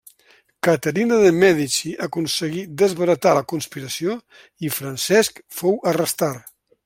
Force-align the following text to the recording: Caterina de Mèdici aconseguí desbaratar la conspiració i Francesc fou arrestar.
Caterina 0.67 1.17
de 1.23 1.33
Mèdici 1.41 1.91
aconseguí 2.05 2.63
desbaratar 2.83 3.35
la 3.41 3.45
conspiració 3.53 4.17
i 4.69 4.73
Francesc 4.79 5.43
fou 5.61 5.81
arrestar. 5.95 6.35